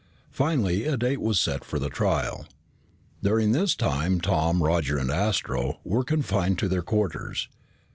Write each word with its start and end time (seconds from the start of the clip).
Finally 0.31 0.85
a 0.85 0.97
date 0.97 1.21
was 1.21 1.39
set 1.39 1.63
for 1.63 1.77
the 1.77 1.87
trial. 1.91 2.47
During 3.21 3.51
this 3.51 3.75
time, 3.75 4.19
Tom, 4.19 4.63
Roger, 4.63 4.97
and 4.97 5.11
Astro 5.11 5.79
were 5.83 6.03
confined 6.03 6.57
to 6.57 6.67
their 6.67 6.81
quarters. 6.81 7.47